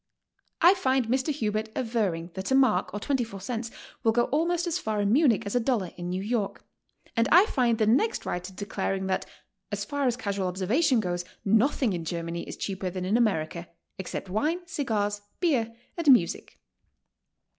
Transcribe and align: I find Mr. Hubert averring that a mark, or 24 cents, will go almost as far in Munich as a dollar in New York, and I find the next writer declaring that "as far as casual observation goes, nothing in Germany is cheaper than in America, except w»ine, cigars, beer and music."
I 0.61 0.73
find 0.73 1.09
Mr. 1.09 1.31
Hubert 1.31 1.69
averring 1.75 2.31
that 2.33 2.49
a 2.49 2.55
mark, 2.55 2.91
or 2.91 2.99
24 2.99 3.39
cents, 3.39 3.69
will 4.01 4.11
go 4.11 4.23
almost 4.31 4.65
as 4.65 4.79
far 4.79 4.99
in 4.99 5.13
Munich 5.13 5.45
as 5.45 5.53
a 5.53 5.59
dollar 5.59 5.91
in 5.95 6.09
New 6.09 6.23
York, 6.23 6.65
and 7.15 7.27
I 7.31 7.45
find 7.45 7.77
the 7.77 7.85
next 7.85 8.25
writer 8.25 8.51
declaring 8.51 9.05
that 9.05 9.27
"as 9.71 9.85
far 9.85 10.07
as 10.07 10.17
casual 10.17 10.47
observation 10.47 11.01
goes, 11.01 11.23
nothing 11.45 11.93
in 11.93 12.03
Germany 12.03 12.41
is 12.47 12.57
cheaper 12.57 12.89
than 12.89 13.05
in 13.05 13.15
America, 13.15 13.69
except 13.99 14.25
w»ine, 14.25 14.63
cigars, 14.65 15.21
beer 15.39 15.71
and 15.95 16.07
music." 16.11 16.59